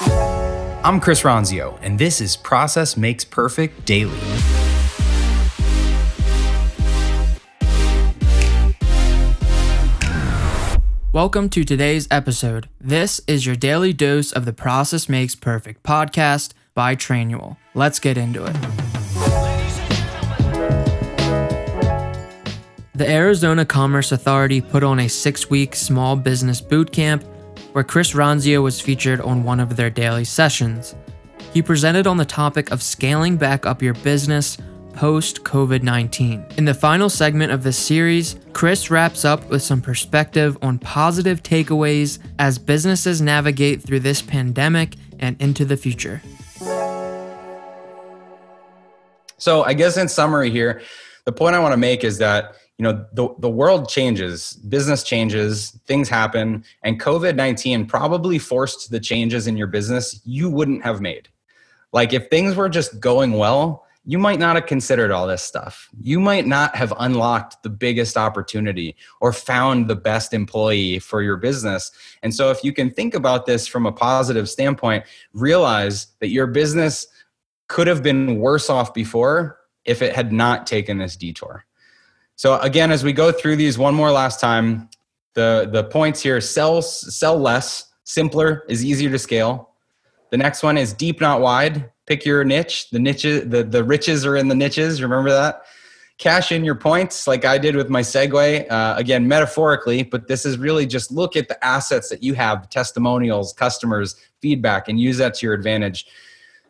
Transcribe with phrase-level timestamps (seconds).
[0.00, 4.16] I'm Chris Ronzio, and this is Process Makes Perfect Daily.
[11.12, 12.68] Welcome to today's episode.
[12.80, 17.56] This is your daily dose of the Process Makes Perfect podcast by Trainual.
[17.74, 18.56] Let's get into it.
[22.94, 27.24] The Arizona Commerce Authority put on a six week small business boot camp
[27.72, 30.94] where Chris Ronzio was featured on one of their daily sessions.
[31.52, 34.58] He presented on the topic of scaling back up your business
[34.92, 36.44] post COVID 19.
[36.56, 41.42] In the final segment of this series, Chris wraps up with some perspective on positive
[41.42, 46.20] takeaways as businesses navigate through this pandemic and into the future.
[49.38, 50.82] So, I guess in summary here,
[51.24, 55.02] the point I want to make is that you know the, the world changes business
[55.02, 61.00] changes things happen and covid-19 probably forced the changes in your business you wouldn't have
[61.00, 61.28] made
[61.92, 65.90] like if things were just going well you might not have considered all this stuff.
[66.00, 71.36] You might not have unlocked the biggest opportunity or found the best employee for your
[71.36, 71.90] business.
[72.22, 75.04] And so, if you can think about this from a positive standpoint,
[75.34, 77.06] realize that your business
[77.68, 81.66] could have been worse off before if it had not taken this detour.
[82.38, 84.88] So, again, as we go through these one more last time,
[85.34, 89.74] the, the points here sell, sell less, simpler is easier to scale.
[90.30, 92.88] The next one is deep, not wide pick your niche.
[92.90, 95.02] The niches, the, the riches are in the niches.
[95.02, 95.62] Remember that?
[96.16, 98.68] Cash in your points, like I did with my segue.
[98.68, 102.68] Uh, again, metaphorically, but this is really just look at the assets that you have
[102.70, 106.06] testimonials, customers, feedback, and use that to your advantage.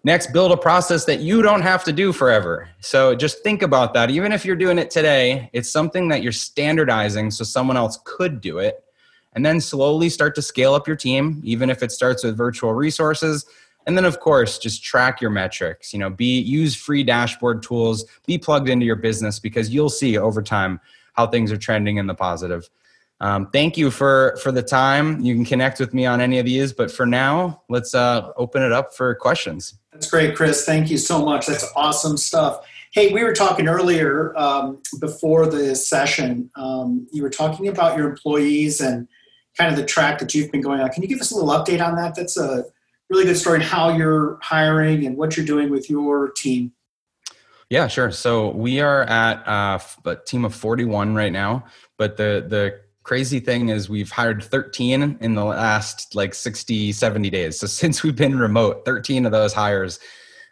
[0.09, 2.71] Next, build a process that you don't have to do forever.
[2.81, 4.09] So just think about that.
[4.09, 8.41] Even if you're doing it today, it's something that you're standardizing so someone else could
[8.41, 8.83] do it.
[9.35, 12.73] And then slowly start to scale up your team, even if it starts with virtual
[12.73, 13.45] resources
[13.87, 18.05] and then of course just track your metrics you know be use free dashboard tools
[18.27, 20.79] be plugged into your business because you'll see over time
[21.15, 22.69] how things are trending in the positive
[23.21, 25.21] um, thank you for for the time.
[25.21, 28.63] You can connect with me on any of these but for now let's uh, open
[28.63, 29.75] it up for questions.
[29.93, 30.65] That's great chris.
[30.65, 31.47] Thank you so much.
[31.47, 32.65] That's awesome stuff.
[32.93, 38.09] Hey we were talking earlier um, before the session um, you were talking about your
[38.09, 39.09] employees and
[39.57, 40.89] kind of the track that you've been going on.
[40.91, 42.15] Can you give us a little update on that?
[42.15, 42.65] That's a
[43.11, 46.73] really good story on how you're hiring and what you're doing with your team.
[47.71, 48.11] Yeah, sure.
[48.11, 51.67] So we are at uh, a team of 41 right now,
[51.99, 57.31] but the the crazy thing is we've hired 13 in the last like 60 70
[57.31, 57.59] days.
[57.59, 59.99] So since we've been remote 13 of those hires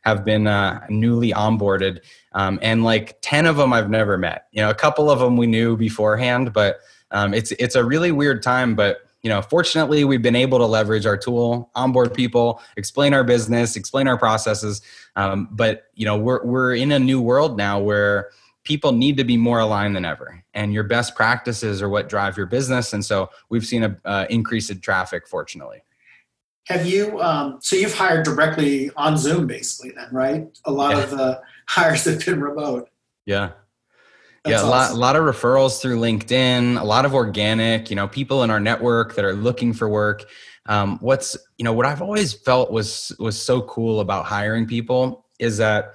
[0.05, 2.01] have been uh, newly onboarded.
[2.33, 4.47] Um, and like 10 of them i've never met.
[4.53, 6.81] You know a couple of them we knew beforehand but
[7.11, 8.75] um, it's it's a really weird time.
[8.75, 13.25] But you know, fortunately, we've been able to leverage our tool, onboard people, explain our
[13.25, 14.83] business, explain our processes.
[15.17, 18.31] Um, but you know, we're we're in a new world now where
[18.67, 22.37] people need to be more aligned than ever, and your best practices are what drive
[22.37, 22.93] your business.
[22.93, 25.83] And so we've seen a uh, increase in traffic, fortunately.
[26.67, 27.19] Have you?
[27.23, 30.47] Um, so you've hired directly on Zoom, basically, then, right?
[30.67, 31.03] A lot yeah.
[31.05, 32.91] of the hires have been remote.
[33.25, 33.53] Yeah,
[34.47, 38.09] yeah, a lot, a lot of referrals through LinkedIn, a lot of organic, you know,
[38.09, 40.25] people in our network that are looking for work.
[40.67, 45.27] Um, what's, you know, what I've always felt was was so cool about hiring people
[45.39, 45.95] is that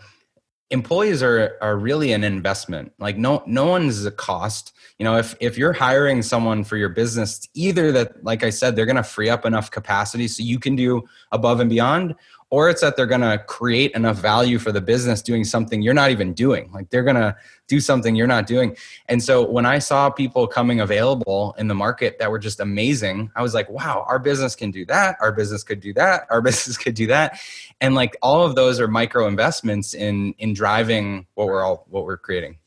[0.72, 2.92] employees are are really an investment.
[2.98, 4.74] Like no no one's a cost.
[4.98, 8.76] You know, if if you're hiring someone for your business, either that, like I said,
[8.76, 12.16] they're going to free up enough capacity so you can do above and beyond,
[12.52, 15.94] or it's that they're going to create enough value for the business doing something you're
[15.94, 17.36] not even doing like they're going to
[17.68, 18.76] do something you're not doing
[19.08, 23.32] and so when i saw people coming available in the market that were just amazing
[23.36, 26.42] i was like wow our business can do that our business could do that our
[26.52, 27.40] business could do that
[27.80, 32.06] and like all of those are micro investments in in driving what we're all what
[32.06, 32.58] we're creating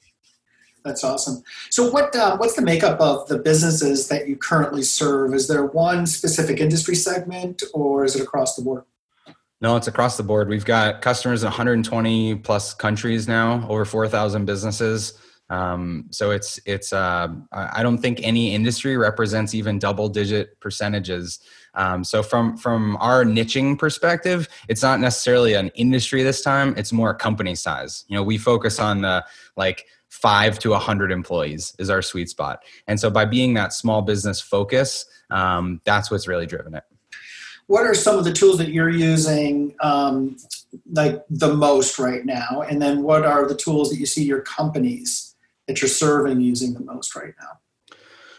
[0.84, 1.42] that's awesome.
[1.70, 5.32] So, what uh, what's the makeup of the businesses that you currently serve?
[5.32, 8.84] Is there one specific industry segment, or is it across the board?
[9.64, 10.50] No, it's across the board.
[10.50, 15.18] We've got customers in 120 plus countries now, over 4,000 businesses.
[15.48, 16.92] Um, so it's it's.
[16.92, 21.40] Uh, I don't think any industry represents even double digit percentages.
[21.72, 26.74] Um, so from from our niching perspective, it's not necessarily an industry this time.
[26.76, 28.04] It's more company size.
[28.08, 29.24] You know, we focus on the
[29.56, 32.62] like five to a hundred employees is our sweet spot.
[32.86, 36.84] And so by being that small business focus, um, that's what's really driven it
[37.66, 40.36] what are some of the tools that you're using um,
[40.92, 44.40] like the most right now and then what are the tools that you see your
[44.40, 45.34] companies
[45.66, 47.58] that you're serving using the most right now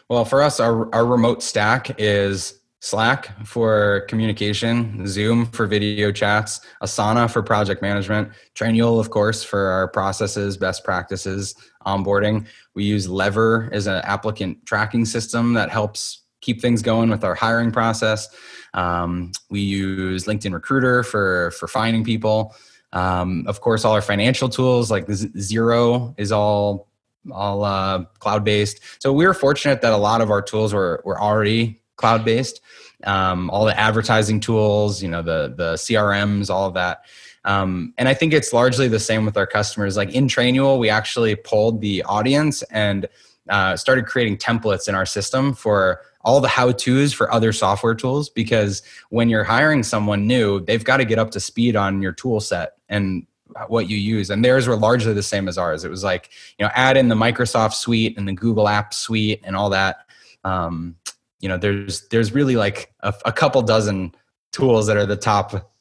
[0.08, 6.60] well for us our, our remote stack is Slack for communication, Zoom for video chats,
[6.82, 12.46] Asana for project management, Trainual, of course, for our processes, best practices, onboarding.
[12.74, 17.34] We use Lever as an applicant tracking system that helps keep things going with our
[17.34, 18.28] hiring process.
[18.72, 22.54] Um, we use LinkedIn Recruiter for for finding people.
[22.92, 26.88] Um, of course, all our financial tools like Xero is all
[27.32, 28.80] all uh, cloud based.
[29.02, 32.60] So we were fortunate that a lot of our tools were were already cloud based.
[33.04, 37.02] Um, all the advertising tools, you know, the the CRMs, all of that.
[37.44, 39.96] Um, and I think it's largely the same with our customers.
[39.96, 43.08] Like in Trainual, we actually polled the audience and
[43.48, 47.94] uh, started creating templates in our system for all the how to's for other software
[47.94, 52.02] tools because when you're hiring someone new, they've got to get up to speed on
[52.02, 53.26] your tool set and
[53.68, 54.30] what you use.
[54.30, 55.84] And theirs were largely the same as ours.
[55.84, 59.40] It was like, you know, add in the Microsoft suite and the Google app suite
[59.44, 60.06] and all that.
[60.44, 60.96] Um,
[61.40, 64.14] you know, there's, there's really like a, a couple dozen
[64.52, 65.72] tools that are the top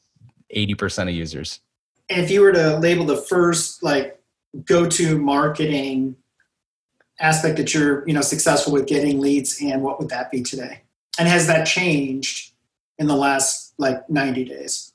[0.55, 1.59] 80% of users.
[2.09, 4.21] And if you were to label the first like
[4.65, 6.15] go-to marketing
[7.19, 10.81] aspect that you're you know successful with getting leads and what would that be today?
[11.17, 12.53] And has that changed
[12.97, 14.93] in the last like 90 days?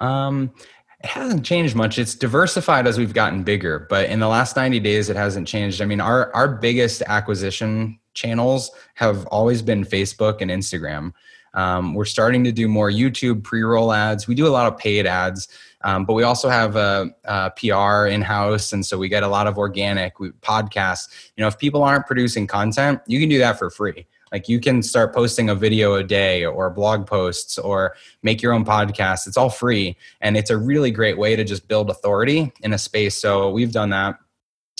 [0.00, 0.52] Um
[1.00, 1.98] it hasn't changed much.
[1.98, 5.80] It's diversified as we've gotten bigger but in the last 90 days it hasn't changed.
[5.82, 11.12] I mean our our biggest acquisition channels have always been facebook and instagram
[11.56, 15.06] um, we're starting to do more youtube pre-roll ads we do a lot of paid
[15.06, 15.48] ads
[15.86, 19.28] um, but we also have a, a PR in house, and so we get a
[19.28, 21.30] lot of organic we, podcasts.
[21.36, 24.04] You know, if people aren't producing content, you can do that for free.
[24.32, 27.94] Like you can start posting a video a day or blog posts or
[28.24, 29.28] make your own podcast.
[29.28, 32.78] It's all free, and it's a really great way to just build authority in a
[32.78, 33.16] space.
[33.16, 34.18] So we've done that.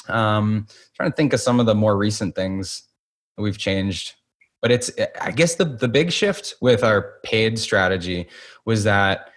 [0.08, 2.82] Um, trying to think of some of the more recent things
[3.36, 4.14] that we've changed
[4.66, 4.90] but it's
[5.20, 8.26] i guess the the big shift with our paid strategy
[8.64, 9.30] was that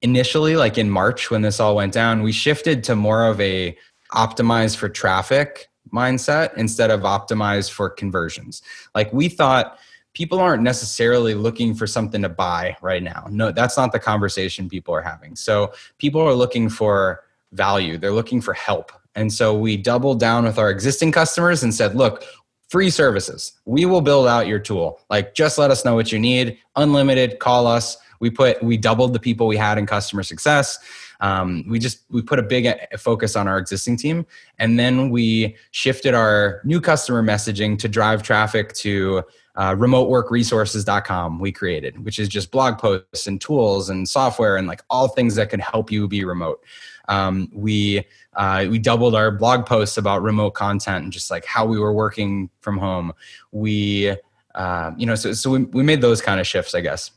[0.00, 3.76] initially like in march when this all went down we shifted to more of a
[4.12, 8.62] optimize for traffic mindset instead of optimize for conversions.
[8.94, 9.78] Like we thought
[10.14, 13.26] people aren't necessarily looking for something to buy right now.
[13.30, 15.36] No that's not the conversation people are having.
[15.36, 17.98] So people are looking for value.
[17.98, 18.92] They're looking for help.
[19.14, 22.24] And so we doubled down with our existing customers and said look
[22.68, 23.52] free services.
[23.64, 25.00] We will build out your tool.
[25.08, 26.58] Like just let us know what you need.
[26.74, 27.96] Unlimited call us.
[28.20, 30.78] We put we doubled the people we had in customer success.
[31.20, 32.68] Um, we just we put a big
[32.98, 34.26] focus on our existing team.
[34.58, 39.22] And then we shifted our new customer messaging to drive traffic to
[39.56, 44.82] uh, remoteworkresources.com we created which is just blog posts and tools and software and like
[44.90, 46.62] all things that can help you be remote
[47.08, 48.04] um, we
[48.34, 51.92] uh, we doubled our blog posts about remote content and just like how we were
[51.92, 53.12] working from home
[53.52, 54.14] we
[54.54, 57.10] uh, you know so, so we, we made those kind of shifts i guess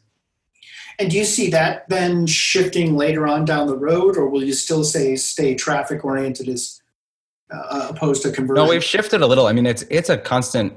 [0.99, 4.51] and do you see that then shifting later on down the road, or will you
[4.51, 6.81] still say stay traffic oriented as
[7.49, 8.65] uh, opposed to conversion?
[8.65, 9.47] No, we've shifted a little.
[9.47, 10.73] I mean, it's it's a constant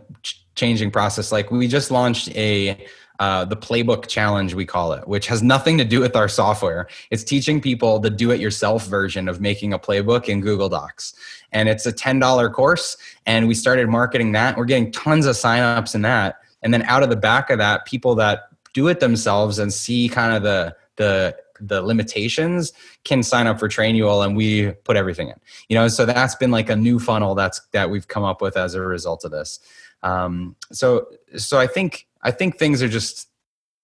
[0.54, 1.32] changing process.
[1.32, 2.84] Like we just launched a
[3.22, 6.88] uh, the playbook challenge we call it which has nothing to do with our software.
[7.10, 11.14] It's teaching people the do-it-yourself version of making a playbook in google docs.
[11.52, 14.56] And it's a $10 course and we started marketing that.
[14.56, 16.37] We're getting tons of signups in that.
[16.62, 20.08] And then out of the back of that people that do it themselves and see
[20.08, 22.73] kind of the the the limitations
[23.04, 25.37] can sign up for trainual and we put everything in.
[25.68, 28.56] You know so that's been like a new funnel that's that we've come up with
[28.56, 29.61] as a result of this
[30.02, 31.06] um, so
[31.37, 33.28] so i think i think things are just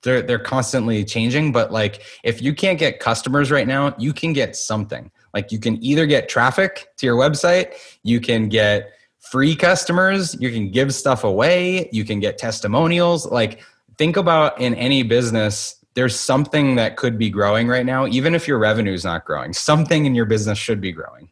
[0.02, 4.32] they're they're constantly changing but like if you can't get customers right now you can
[4.32, 5.10] get something.
[5.34, 10.50] Like you can either get traffic to your website you can get free customers you
[10.50, 13.26] can give stuff away you can get testimonials.
[13.26, 13.62] Like
[13.96, 18.46] think about in any business there's something that could be growing right now even if
[18.46, 19.52] your revenue is not growing.
[19.52, 21.30] Something in your business should be growing.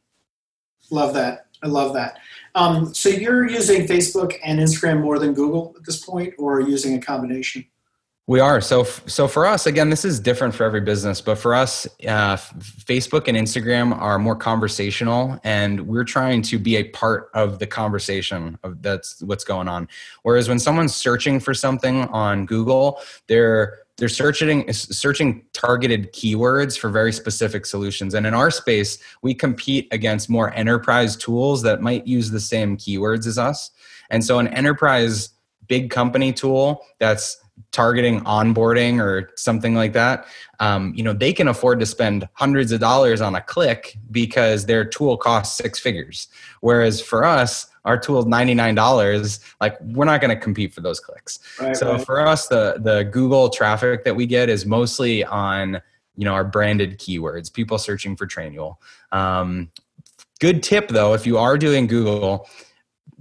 [0.90, 1.46] Love that.
[1.62, 2.18] I love that
[2.56, 6.96] um, so you're using facebook and instagram more than google at this point or using
[6.96, 7.64] a combination
[8.28, 9.88] we are so so for us again.
[9.88, 14.34] This is different for every business, but for us, uh, Facebook and Instagram are more
[14.34, 19.68] conversational, and we're trying to be a part of the conversation of that's what's going
[19.68, 19.86] on.
[20.22, 26.90] Whereas when someone's searching for something on Google, they're they're searching searching targeted keywords for
[26.90, 32.06] very specific solutions and in our space we compete against more enterprise tools that might
[32.06, 33.70] use the same keywords as us
[34.10, 35.30] and so an enterprise
[35.66, 37.38] big company tool that's
[37.72, 40.26] targeting onboarding or something like that,
[40.60, 44.66] um, you know, they can afford to spend hundreds of dollars on a click because
[44.66, 46.28] their tool costs six figures.
[46.60, 51.00] Whereas for us, our tool is $99 like we're not going to compete for those
[51.00, 52.04] clicks right, so right.
[52.04, 55.80] for us the the google traffic that we get is mostly on
[56.16, 58.76] you know our branded keywords people searching for trainual
[59.12, 59.70] um,
[60.40, 62.48] good tip though if you are doing google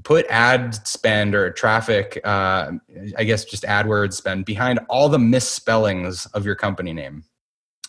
[0.05, 2.71] put ad spend or traffic uh,
[3.17, 7.23] i guess just adwords spend behind all the misspellings of your company name.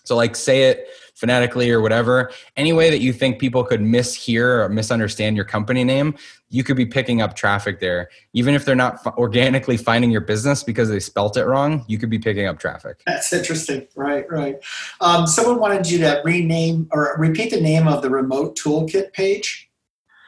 [0.04, 4.64] So like say it phonetically or whatever any way that you think people could mishear
[4.64, 6.14] or misunderstand your company name
[6.49, 8.08] you could be picking up traffic there.
[8.32, 12.11] Even if they're not organically finding your business because they spelt it wrong you could
[12.11, 13.02] be picking up traffic.
[13.06, 13.88] That's interesting.
[13.96, 14.56] Right right.
[15.00, 19.65] Um, someone wanted you to rename or repeat the name of the remote toolkit page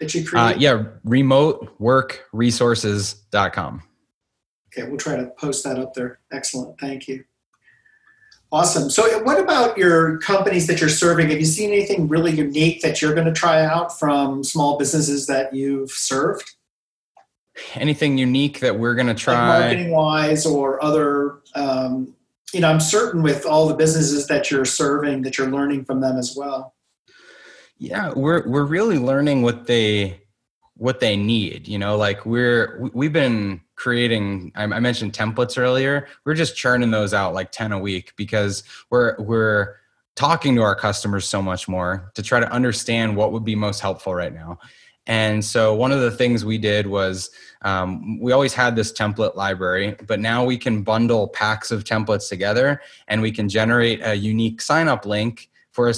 [0.00, 3.82] that you uh, created uh, yeah remoteworkresources.com
[4.72, 7.24] okay we'll try to post that up there excellent thank you
[8.50, 8.88] Awesome.
[8.88, 11.28] So, what about your companies that you're serving?
[11.28, 15.26] Have you seen anything really unique that you're going to try out from small businesses
[15.26, 16.54] that you've served?
[17.74, 19.34] Anything unique that we're going to try?
[19.34, 22.14] Like marketing wise or other, um,
[22.54, 26.00] you know, I'm certain with all the businesses that you're serving that you're learning from
[26.00, 26.74] them as well.
[27.78, 30.20] Yeah, we're we're really learning what they
[30.76, 31.66] what they need.
[31.66, 37.14] You know, like we're we've been creating I, mentioned templates earlier we're just churning those
[37.14, 39.76] out like 10 a week because we're we're
[40.16, 43.78] talking to our customers so much more to try to understand what would be most
[43.78, 44.58] helpful right now
[45.06, 47.30] and so one of the things we did was
[47.62, 52.28] um, we always had this template library, but now we can bundle packs of templates
[52.28, 55.94] together and we can generate a unique sign up link for a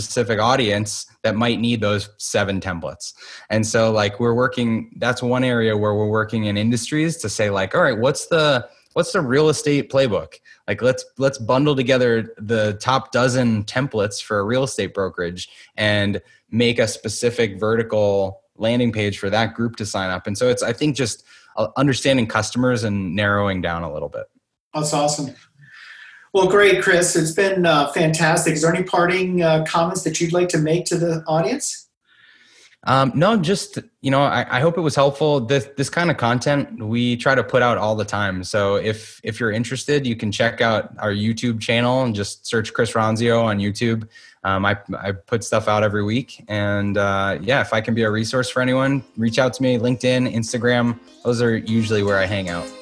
[0.00, 3.12] specific audience that might need those seven templates.
[3.50, 7.50] And so like we're working that's one area where we're working in industries to say
[7.50, 10.34] like all right, what's the what's the real estate playbook?
[10.68, 16.20] Like let's let's bundle together the top dozen templates for a real estate brokerage and
[16.50, 20.26] make a specific vertical landing page for that group to sign up.
[20.26, 21.24] And so it's I think just
[21.56, 24.24] uh, understanding customers and narrowing down a little bit.
[24.74, 25.34] That's awesome.
[26.32, 27.14] Well, great, Chris.
[27.14, 28.54] It's been uh, fantastic.
[28.54, 31.88] Is there any parting uh, comments that you'd like to make to the audience?
[32.84, 35.38] Um, no, just you know, I, I, hope it was helpful.
[35.38, 38.42] This this kind of content we try to put out all the time.
[38.42, 42.72] So if if you're interested, you can check out our YouTube channel and just search
[42.72, 44.08] Chris Ronzio on YouTube.
[44.42, 48.02] Um, I I put stuff out every week, and uh, yeah, if I can be
[48.02, 49.78] a resource for anyone, reach out to me.
[49.78, 52.81] LinkedIn, Instagram, those are usually where I hang out.